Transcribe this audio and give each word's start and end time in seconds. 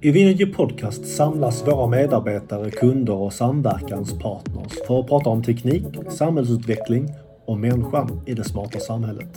I 0.00 0.10
Vinergy 0.10 0.46
Podcast 0.46 1.16
samlas 1.16 1.66
våra 1.66 1.86
medarbetare, 1.86 2.70
kunder 2.70 3.14
och 3.14 3.32
samverkanspartners 3.32 4.72
för 4.86 5.00
att 5.00 5.08
prata 5.08 5.30
om 5.30 5.42
teknik, 5.42 5.84
samhällsutveckling 6.10 7.14
och 7.46 7.58
människan 7.58 8.22
i 8.26 8.34
det 8.34 8.44
smarta 8.44 8.80
samhället. 8.80 9.28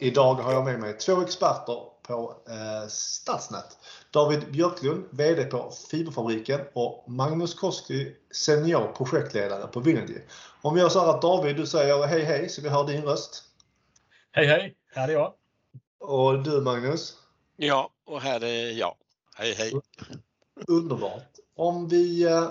Idag 0.00 0.34
har 0.34 0.52
jag 0.52 0.64
med 0.64 0.80
mig 0.80 0.98
två 0.98 1.22
experter 1.22 1.78
på 2.02 2.34
eh, 2.48 2.88
Stadsnät. 2.88 3.78
David 4.10 4.40
Björklund, 4.52 5.04
VD 5.10 5.44
på 5.44 5.72
Fiberfabriken 5.90 6.60
och 6.72 7.04
Magnus 7.08 7.54
Koski, 7.54 8.12
senior 8.30 8.92
projektledare 8.96 9.66
på 9.66 9.80
Vinergy. 9.80 10.18
Om 10.62 10.74
vi 10.74 10.80
gör 10.80 10.88
så 10.88 11.00
här 11.00 11.10
att 11.10 11.22
David, 11.22 11.56
du 11.56 11.66
säger 11.66 12.06
hej 12.06 12.24
hej 12.24 12.48
så 12.48 12.62
vi 12.62 12.68
hör 12.68 12.86
din 12.86 13.02
röst. 13.02 13.42
Hej 14.32 14.46
hej, 14.46 14.74
här 14.94 15.08
är 15.08 15.12
jag. 15.12 15.32
Och 16.00 16.42
du 16.42 16.60
Magnus? 16.60 17.16
Ja, 17.56 17.90
och 18.06 18.20
här 18.20 18.44
är 18.44 18.78
jag. 18.78 18.94
Hej 19.38 19.54
hej! 19.54 19.72
Underbart! 20.68 21.28
Om 21.56 21.88
vi 21.88 22.24
eh, 22.24 22.50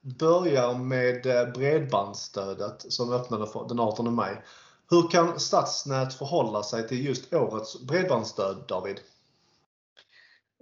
börjar 0.00 0.74
med 0.78 1.26
eh, 1.26 1.52
bredbandsstödet 1.52 2.92
som 2.92 3.12
öppnade 3.12 3.46
den 3.68 3.80
18 3.80 4.14
maj. 4.14 4.42
Hur 4.90 5.10
kan 5.10 5.40
Stadsnät 5.40 6.14
förhålla 6.14 6.62
sig 6.62 6.88
till 6.88 7.04
just 7.06 7.34
årets 7.34 7.86
bredbandsstöd, 7.86 8.64
David? 8.68 9.00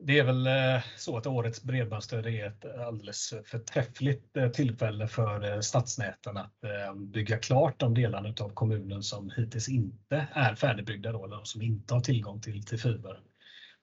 Det 0.02 0.19
är 0.19 0.24
väl 0.24 0.47
eh, 0.47 0.83
så 0.97 1.16
att 1.16 1.27
årets 1.27 1.62
bredbandsstöd 1.62 2.27
är 2.27 2.46
ett 2.46 2.65
alldeles 2.87 3.35
förträffligt 3.45 4.37
tillfälle 4.55 5.09
för 5.09 5.60
stadsnäten 5.60 6.37
att 6.37 6.60
bygga 6.96 7.38
klart 7.38 7.80
de 7.80 7.95
delarna 7.95 8.35
av 8.41 8.48
kommunen 8.48 9.02
som 9.02 9.33
hittills 9.37 9.69
inte 9.69 10.29
är 10.33 10.55
färdigbyggda 10.55 11.12
då, 11.12 11.24
eller 11.24 11.45
som 11.45 11.62
inte 11.62 11.95
har 11.95 12.01
tillgång 12.01 12.41
till, 12.41 12.65
till 12.65 12.79
fiber. 12.79 13.21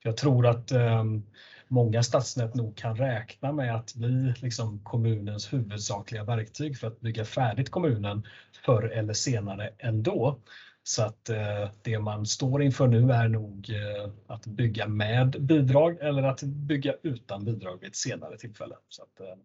Jag 0.03 0.17
tror 0.17 0.47
att 0.47 0.71
ehm, 0.71 1.23
många 1.67 2.03
stadsnät 2.03 2.55
nog 2.55 2.77
kan 2.77 2.95
räkna 2.95 3.51
med 3.51 3.75
att 3.75 3.95
bli 3.95 4.33
liksom 4.41 4.79
kommunens 4.79 5.53
huvudsakliga 5.53 6.23
verktyg 6.23 6.77
för 6.77 6.87
att 6.87 6.99
bygga 6.99 7.25
färdigt 7.25 7.69
kommunen 7.71 8.27
förr 8.65 8.83
eller 8.83 9.13
senare 9.13 9.69
ändå. 9.79 10.39
Så 10.83 11.03
att 11.03 11.29
eh, 11.29 11.69
det 11.81 11.99
man 11.99 12.25
står 12.25 12.63
inför 12.63 12.87
nu 12.87 13.11
är 13.11 13.27
nog 13.27 13.69
eh, 13.69 14.11
att 14.27 14.45
bygga 14.45 14.87
med 14.87 15.35
bidrag 15.39 15.97
eller 16.01 16.23
att 16.23 16.43
bygga 16.43 16.93
utan 17.03 17.45
bidrag 17.45 17.77
vid 17.81 17.89
ett 17.89 17.95
senare 17.95 18.37
tillfälle. 18.37 18.75
Så 18.89 19.03
att, 19.03 19.19
eh, 19.19 19.35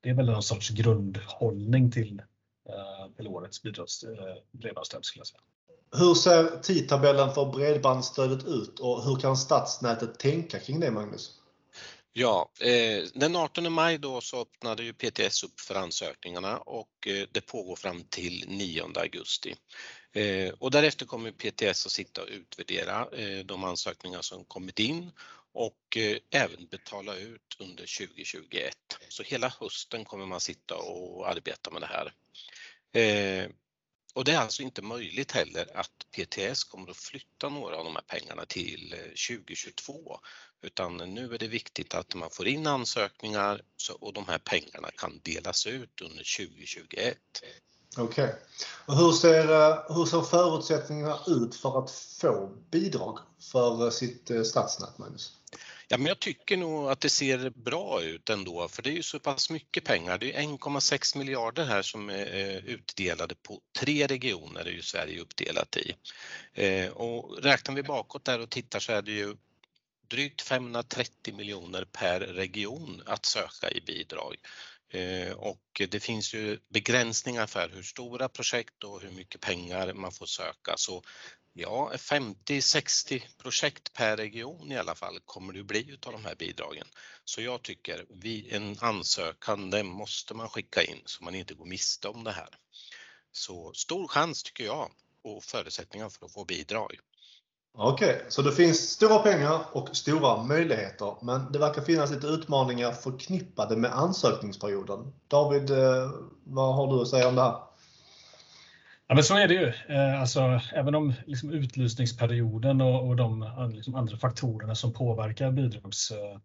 det 0.00 0.10
är 0.10 0.14
väl 0.14 0.26
någon 0.26 0.42
sorts 0.42 0.70
grundhållning 0.70 1.90
till, 1.90 2.22
eh, 2.68 3.12
till 3.16 3.28
årets 3.28 3.62
bidrags, 3.62 4.04
eh, 4.04 4.34
bredbandsstöd 4.52 5.04
skulle 5.04 5.20
jag 5.20 5.26
säga. 5.26 5.40
Hur 5.98 6.14
ser 6.14 6.62
tidtabellen 6.62 7.34
för 7.34 7.44
bredbandsstödet 7.44 8.46
ut 8.46 8.80
och 8.80 9.04
hur 9.04 9.16
kan 9.16 9.36
stadsnätet 9.36 10.18
tänka 10.18 10.58
kring 10.60 10.80
det 10.80 10.90
Magnus? 10.90 11.30
Ja, 12.12 12.50
eh, 12.60 13.04
den 13.14 13.36
18 13.36 13.72
maj 13.72 13.98
då 13.98 14.20
så 14.20 14.40
öppnade 14.40 14.82
ju 14.82 14.92
PTS 14.92 15.44
upp 15.44 15.60
för 15.60 15.74
ansökningarna 15.74 16.58
och 16.58 17.08
eh, 17.08 17.26
det 17.32 17.40
pågår 17.40 17.76
fram 17.76 18.04
till 18.04 18.44
9 18.48 18.84
augusti. 18.94 19.54
Eh, 20.12 20.54
och 20.58 20.70
därefter 20.70 21.06
kommer 21.06 21.30
PTS 21.30 21.86
att 21.86 21.92
sitta 21.92 22.22
och 22.22 22.28
utvärdera 22.28 23.08
eh, 23.12 23.44
de 23.44 23.64
ansökningar 23.64 24.22
som 24.22 24.44
kommit 24.44 24.78
in 24.78 25.10
och 25.52 25.96
eh, 25.96 26.16
även 26.30 26.66
betala 26.66 27.16
ut 27.16 27.56
under 27.58 28.06
2021. 28.06 28.74
Så 29.08 29.22
hela 29.22 29.48
hösten 29.60 30.04
kommer 30.04 30.26
man 30.26 30.40
sitta 30.40 30.76
och 30.76 31.28
arbeta 31.28 31.70
med 31.70 31.82
det 31.82 31.86
här. 31.86 32.12
Eh, 33.02 33.50
och 34.14 34.24
det 34.24 34.32
är 34.32 34.38
alltså 34.38 34.62
inte 34.62 34.82
möjligt 34.82 35.32
heller 35.32 35.76
att 35.76 36.06
PTS 36.16 36.64
kommer 36.64 36.90
att 36.90 36.96
flytta 36.96 37.48
några 37.48 37.76
av 37.76 37.84
de 37.84 37.94
här 37.94 38.02
pengarna 38.02 38.44
till 38.46 38.92
eh, 38.92 39.36
2022 39.36 40.18
utan 40.62 40.96
nu 40.96 41.34
är 41.34 41.38
det 41.38 41.48
viktigt 41.48 41.94
att 41.94 42.14
man 42.14 42.30
får 42.30 42.48
in 42.48 42.66
ansökningar 42.66 43.62
och 44.00 44.12
de 44.12 44.28
här 44.28 44.38
pengarna 44.38 44.90
kan 44.96 45.20
delas 45.22 45.66
ut 45.66 46.00
under 46.00 46.46
2021. 46.46 47.18
Okej. 47.96 48.24
Okay. 48.24 48.34
Och 48.86 48.96
hur, 48.96 49.12
ser, 49.12 49.52
eh, 49.52 49.96
hur 49.96 50.04
ser 50.04 50.22
förutsättningarna 50.22 51.18
ut 51.26 51.54
för 51.54 51.84
att 51.84 51.90
få 51.90 52.50
bidrag 52.70 53.18
för 53.52 53.84
eh, 53.84 53.90
sitt 53.90 54.30
stadsnät, 54.46 54.98
Magnus? 54.98 55.32
Ja, 55.94 55.98
men 55.98 56.06
jag 56.06 56.20
tycker 56.20 56.56
nog 56.56 56.90
att 56.90 57.00
det 57.00 57.10
ser 57.10 57.50
bra 57.50 58.02
ut 58.02 58.30
ändå, 58.30 58.68
för 58.68 58.82
det 58.82 58.90
är 58.90 58.94
ju 58.94 59.02
så 59.02 59.18
pass 59.18 59.50
mycket 59.50 59.84
pengar. 59.84 60.18
Det 60.18 60.34
är 60.34 60.42
1,6 60.42 61.18
miljarder 61.18 61.64
här 61.64 61.82
som 61.82 62.10
är 62.10 62.68
utdelade 62.68 63.34
på 63.34 63.60
tre 63.78 64.06
regioner, 64.06 64.64
det 64.64 64.70
är 64.70 64.74
ju 64.74 64.82
Sverige 64.82 65.20
uppdelat 65.20 65.76
i. 65.76 65.94
Eh, 66.52 66.88
och 66.88 67.42
räknar 67.42 67.74
vi 67.74 67.82
bakåt 67.82 68.24
där 68.24 68.40
och 68.40 68.50
tittar 68.50 68.80
så 68.80 68.92
är 68.92 69.02
det 69.02 69.12
ju 69.12 69.36
drygt 70.08 70.42
530 70.42 71.34
miljoner 71.34 71.84
per 71.84 72.20
region 72.20 73.02
att 73.06 73.26
söka 73.26 73.70
i 73.70 73.80
bidrag. 73.80 74.36
Eh, 74.90 75.32
och 75.32 75.82
det 75.90 76.00
finns 76.00 76.34
ju 76.34 76.58
begränsningar 76.68 77.46
för 77.46 77.70
hur 77.74 77.82
stora 77.82 78.28
projekt 78.28 78.84
och 78.84 79.02
hur 79.02 79.10
mycket 79.10 79.40
pengar 79.40 79.94
man 79.94 80.12
får 80.12 80.26
söka. 80.26 80.74
Så 80.76 81.02
ja, 81.54 81.90
50-60 81.94 83.22
projekt 83.42 83.92
per 83.94 84.16
region 84.16 84.72
i 84.72 84.78
alla 84.78 84.94
fall 84.94 85.18
kommer 85.24 85.52
det 85.52 85.62
bli 85.62 85.90
utav 85.90 86.12
de 86.12 86.24
här 86.24 86.34
bidragen. 86.34 86.86
Så 87.24 87.40
jag 87.40 87.62
tycker 87.62 88.06
vi, 88.08 88.54
en 88.54 88.76
ansökan, 88.80 89.70
den 89.70 89.86
måste 89.86 90.34
man 90.34 90.48
skicka 90.48 90.82
in 90.82 91.02
så 91.04 91.24
man 91.24 91.34
inte 91.34 91.54
går 91.54 91.66
miste 91.66 92.08
om 92.08 92.24
det 92.24 92.32
här. 92.32 92.48
Så 93.32 93.72
stor 93.72 94.08
chans 94.08 94.42
tycker 94.42 94.64
jag 94.64 94.90
och 95.22 95.44
förutsättningar 95.44 96.08
för 96.08 96.26
att 96.26 96.32
få 96.32 96.44
bidrag. 96.44 96.98
Okej, 97.76 98.08
okay, 98.08 98.30
så 98.30 98.42
det 98.42 98.52
finns 98.52 98.90
stora 98.90 99.18
pengar 99.18 99.60
och 99.72 99.96
stora 99.96 100.42
möjligheter, 100.42 101.16
men 101.22 101.52
det 101.52 101.58
verkar 101.58 101.82
finnas 101.82 102.10
lite 102.10 102.26
utmaningar 102.26 102.92
förknippade 102.92 103.76
med 103.76 103.98
ansökningsperioden. 103.98 105.12
David, 105.28 105.70
eh, 105.70 106.10
vad 106.44 106.74
har 106.74 106.86
du 106.86 107.02
att 107.02 107.08
säga 107.08 107.28
om 107.28 107.34
det 107.34 107.42
här? 107.42 107.73
Ja, 109.06 109.14
men 109.14 109.24
så 109.24 109.36
är 109.36 109.48
det 109.48 109.54
ju. 109.54 109.72
Eh, 109.96 110.20
alltså, 110.20 110.60
även 110.74 110.94
om 110.94 111.14
liksom 111.26 111.50
utlysningsperioden 111.50 112.80
och, 112.80 113.08
och 113.08 113.16
de 113.16 113.52
liksom 113.74 113.94
andra 113.94 114.16
faktorerna 114.16 114.74
som 114.74 114.92
påverkar 114.92 115.50
bidragsstödet 115.50 116.44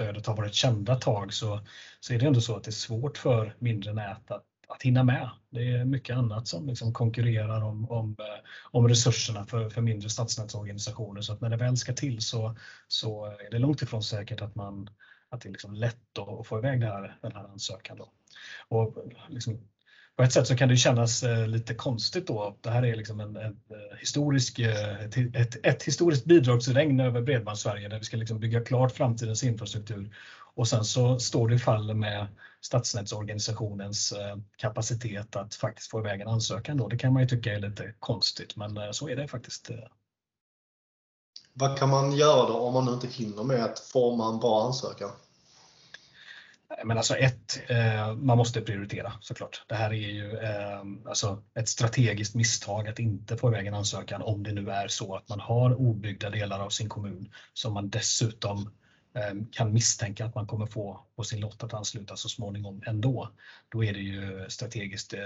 eh, 0.00 0.06
eh, 0.08 0.26
har 0.26 0.36
varit 0.36 0.54
kända 0.54 0.92
ett 0.92 1.00
tag 1.00 1.32
så, 1.32 1.60
så 2.00 2.14
är 2.14 2.18
det 2.18 2.26
ändå 2.26 2.40
så 2.40 2.56
att 2.56 2.64
det 2.64 2.70
är 2.70 2.72
svårt 2.72 3.18
för 3.18 3.54
mindre 3.58 3.92
nät 3.92 4.30
att 4.30 4.44
att 4.68 4.82
hinna 4.82 5.02
med. 5.02 5.30
Det 5.50 5.72
är 5.72 5.84
mycket 5.84 6.16
annat 6.16 6.48
som 6.48 6.66
liksom 6.66 6.92
konkurrerar 6.92 7.64
om, 7.64 7.90
om, 7.90 8.16
om 8.70 8.88
resurserna 8.88 9.46
för, 9.46 9.70
för 9.70 9.80
mindre 9.80 10.08
stadsnätsorganisationer. 10.08 11.20
Så 11.20 11.32
att 11.32 11.40
när 11.40 11.50
det 11.50 11.56
väl 11.56 11.76
ska 11.76 11.92
till 11.92 12.20
så, 12.20 12.56
så 12.88 13.26
är 13.26 13.50
det 13.50 13.58
långt 13.58 13.82
ifrån 13.82 14.02
säkert 14.02 14.42
att, 14.42 14.54
man, 14.54 14.90
att 15.28 15.40
det 15.40 15.48
är 15.48 15.50
liksom 15.50 15.74
lätt 15.74 16.18
att 16.18 16.46
få 16.46 16.58
iväg 16.58 16.80
det 16.80 16.86
här, 16.86 17.18
den 17.22 17.32
här 17.32 17.44
ansökan. 17.44 17.96
Då. 17.96 18.12
Och 18.68 18.96
liksom, 19.28 19.68
på 20.18 20.24
ett 20.24 20.32
sätt 20.32 20.46
så 20.46 20.56
kan 20.56 20.68
det 20.68 20.76
kännas 20.76 21.22
eh, 21.22 21.46
lite 21.46 21.74
konstigt 21.74 22.26
då. 22.26 22.56
Det 22.60 22.70
här 22.70 22.82
är 22.84 22.96
liksom 22.96 23.20
en, 23.20 23.36
en 23.36 23.60
eh, 23.70 23.98
historisk, 23.98 24.58
eh, 24.58 25.04
ett, 25.04 25.16
ett, 25.16 25.66
ett, 25.66 25.82
historiskt 25.82 26.24
bidragsregn 26.24 27.00
över 27.00 27.20
Bredbandssverige 27.20 27.88
där 27.88 27.98
vi 27.98 28.04
ska 28.04 28.16
liksom 28.16 28.38
bygga 28.38 28.64
klart 28.64 28.92
framtidens 28.92 29.44
infrastruktur 29.44 30.16
och 30.54 30.68
sen 30.68 30.84
så 30.84 31.18
står 31.18 31.48
det 31.48 31.54
i 31.54 31.58
fall 31.58 31.94
med 31.94 32.26
stadsnätsorganisationens 32.60 34.14
kapacitet 34.56 35.36
att 35.36 35.54
faktiskt 35.54 35.90
få 35.90 36.00
iväg 36.00 36.20
en 36.20 36.28
ansökan. 36.28 36.76
Då. 36.76 36.88
Det 36.88 36.98
kan 36.98 37.12
man 37.12 37.22
ju 37.22 37.28
tycka 37.28 37.54
är 37.54 37.60
lite 37.60 37.94
konstigt, 37.98 38.56
men 38.56 38.94
så 38.94 39.08
är 39.08 39.16
det 39.16 39.28
faktiskt. 39.28 39.70
Vad 41.52 41.78
kan 41.78 41.88
man 41.88 42.16
göra 42.16 42.48
då 42.48 42.58
om 42.58 42.74
man 42.74 42.84
nu 42.84 42.92
inte 42.92 43.06
hinner 43.06 43.44
med 43.44 43.64
att 43.64 43.78
forma 43.78 44.28
en 44.28 44.38
bra 44.38 44.66
ansökan? 44.66 45.10
Men 46.84 46.96
alltså 46.96 47.16
ett, 47.16 47.60
eh, 47.68 48.14
man 48.14 48.38
måste 48.38 48.60
prioritera 48.60 49.12
såklart. 49.20 49.64
Det 49.66 49.74
här 49.74 49.90
är 49.90 49.94
ju 49.94 50.36
eh, 50.36 50.82
alltså 51.08 51.42
ett 51.54 51.68
strategiskt 51.68 52.34
misstag 52.34 52.88
att 52.88 52.98
inte 52.98 53.36
få 53.36 53.48
iväg 53.48 53.66
en 53.66 53.74
ansökan 53.74 54.22
om 54.22 54.42
det 54.42 54.52
nu 54.52 54.70
är 54.70 54.88
så 54.88 55.16
att 55.16 55.28
man 55.28 55.40
har 55.40 55.80
obyggda 55.80 56.30
delar 56.30 56.60
av 56.60 56.70
sin 56.70 56.88
kommun 56.88 57.30
som 57.52 57.74
man 57.74 57.90
dessutom 57.90 58.70
Eh, 59.18 59.34
kan 59.52 59.72
misstänka 59.72 60.24
att 60.24 60.34
man 60.34 60.46
kommer 60.46 60.66
få 60.66 61.00
på 61.16 61.24
sin 61.24 61.40
lott 61.40 61.62
att 61.62 61.74
ansluta 61.74 62.16
så 62.16 62.28
småningom 62.28 62.82
ändå, 62.86 63.30
då 63.68 63.84
är 63.84 63.92
det 63.92 64.00
ju 64.00 64.46
strategiskt 64.48 65.14
eh, 65.14 65.20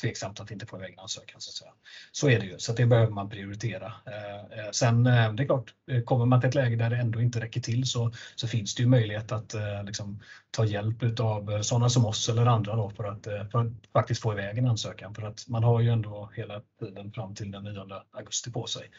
tveksamt 0.00 0.40
att 0.40 0.50
inte 0.50 0.66
få 0.66 0.76
iväg 0.76 0.92
en 0.92 0.98
ansökan. 0.98 1.40
Så, 1.40 1.50
att 1.50 1.54
säga. 1.54 1.72
så 2.12 2.28
är 2.28 2.40
det 2.40 2.46
ju, 2.46 2.58
så 2.58 2.72
det 2.72 2.86
behöver 2.86 3.12
man 3.12 3.30
prioritera. 3.30 3.86
Eh, 3.86 4.70
sen 4.72 5.04
det 5.04 5.10
är 5.10 5.46
klart, 5.46 5.74
kommer 6.04 6.26
man 6.26 6.40
till 6.40 6.48
ett 6.48 6.54
läge 6.54 6.76
där 6.76 6.90
det 6.90 6.96
ändå 6.96 7.20
inte 7.20 7.40
räcker 7.40 7.60
till 7.60 7.86
så, 7.86 8.12
så 8.34 8.48
finns 8.48 8.74
det 8.74 8.82
ju 8.82 8.88
möjlighet 8.88 9.32
att 9.32 9.54
liksom, 9.84 10.22
ta 10.50 10.64
hjälp 10.64 11.20
av 11.20 11.62
sådana 11.62 11.88
som 11.88 12.06
oss 12.06 12.28
eller 12.28 12.46
andra 12.46 12.76
då 12.76 12.90
för, 12.90 13.04
att, 13.04 13.24
för 13.24 13.60
att 13.60 13.72
faktiskt 13.92 14.22
få 14.22 14.32
iväg 14.32 14.58
en 14.58 14.66
ansökan. 14.66 15.14
För 15.14 15.22
att 15.22 15.48
man 15.48 15.64
har 15.64 15.80
ju 15.80 15.88
ändå 15.88 16.30
hela 16.34 16.62
tiden 16.80 17.12
fram 17.12 17.34
till 17.34 17.50
den 17.50 17.64
9 17.64 17.84
augusti 18.10 18.52
på 18.52 18.66
sig. 18.66 18.90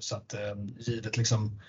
Så 0.00 0.16
att 0.16 0.34
givet 0.78 1.16
liksom 1.16 1.60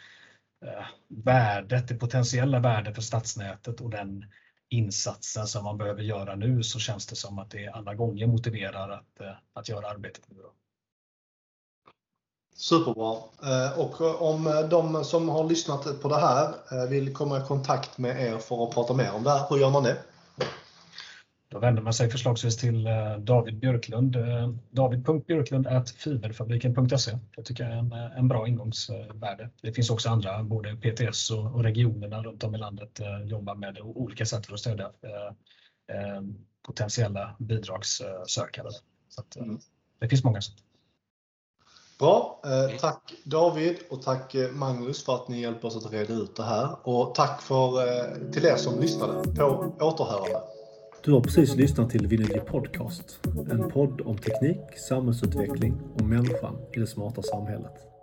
Eh, 0.61 0.85
värdet, 1.07 1.87
det 1.87 1.95
potentiella 1.95 2.59
värdet 2.59 2.95
för 2.95 3.01
stadsnätet 3.01 3.81
och 3.81 3.89
den 3.89 4.25
insatsen 4.69 5.47
som 5.47 5.63
man 5.63 5.77
behöver 5.77 6.01
göra 6.01 6.35
nu 6.35 6.63
så 6.63 6.79
känns 6.79 7.07
det 7.07 7.15
som 7.15 7.39
att 7.39 7.51
det 7.51 7.67
alla 7.67 7.95
gånger 7.95 8.27
motiverar 8.27 8.89
att, 8.89 9.19
eh, 9.19 9.35
att 9.53 9.69
göra 9.69 9.87
arbetet 9.87 10.23
nu. 10.29 10.41
Superbra. 12.55 13.17
Eh, 13.43 13.79
och 13.79 14.21
om 14.21 14.67
de 14.69 15.03
som 15.03 15.29
har 15.29 15.43
lyssnat 15.43 16.01
på 16.01 16.09
det 16.09 16.19
här 16.19 16.87
vill 16.87 17.13
komma 17.13 17.37
i 17.37 17.41
kontakt 17.41 17.97
med 17.97 18.21
er 18.21 18.37
för 18.37 18.63
att 18.63 18.73
prata 18.73 18.93
mer 18.93 19.11
om 19.13 19.23
det 19.23 19.29
här, 19.29 19.49
hur 19.49 19.57
gör 19.57 19.69
man 19.69 19.83
det? 19.83 19.97
Då 21.55 21.61
vänder 21.61 21.81
man 21.81 21.93
sig 21.93 22.09
förslagsvis 22.09 22.57
till 22.57 22.87
eh, 22.87 23.17
David 23.17 23.59
Björklund. 23.59 24.17
David.björklund.fiberfabriken.se. 24.69 27.17
Det 27.35 27.43
tycker 27.43 27.63
jag 27.63 27.73
är 27.73 27.77
en, 27.77 27.91
en 27.91 28.27
bra 28.27 28.47
ingångsvärde. 28.47 29.49
Det 29.61 29.73
finns 29.73 29.89
också 29.89 30.09
andra, 30.09 30.43
både 30.43 30.75
PTS 30.75 31.31
och, 31.31 31.55
och 31.55 31.63
regionerna 31.63 32.23
runt 32.23 32.43
om 32.43 32.55
i 32.55 32.57
landet 32.57 32.99
jobbar 33.25 33.55
med 33.55 33.79
olika 33.79 34.25
sätt 34.25 34.45
för 34.45 34.53
att 34.53 34.59
stödja 34.59 34.91
potentiella 36.65 37.35
bidragssökare. 37.39 38.69
Så 39.09 39.21
att, 39.21 39.35
mm. 39.35 39.59
Det 39.99 40.09
finns 40.09 40.23
många 40.23 40.41
sätt. 40.41 40.55
Bra. 41.99 42.41
Eh, 42.45 42.79
tack 42.79 43.13
David 43.23 43.77
och 43.89 44.01
tack 44.01 44.35
eh, 44.35 44.51
Magnus 44.51 45.05
för 45.05 45.15
att 45.15 45.27
ni 45.27 45.41
hjälper 45.41 45.67
oss 45.67 45.85
att 45.85 45.93
reda 45.93 46.13
ut 46.13 46.35
det 46.35 46.43
här. 46.43 46.75
Och 46.83 47.15
tack 47.15 47.41
för, 47.41 47.87
eh, 47.87 48.05
till 48.31 48.45
er 48.45 48.55
som 48.55 48.79
lyssnade. 48.79 49.35
På 49.35 49.75
återhörande. 49.79 50.54
Du 51.05 51.11
har 51.11 51.21
precis 51.21 51.55
lyssnat 51.55 51.89
till 51.89 52.07
Vinergy 52.07 52.39
Podcast. 52.39 53.19
En 53.51 53.69
podd 53.69 54.01
om 54.01 54.17
teknik, 54.17 54.77
samhällsutveckling 54.89 55.73
och 55.93 56.05
människan 56.05 56.55
i 56.73 56.79
det 56.79 56.87
smarta 56.87 57.21
samhället. 57.21 57.94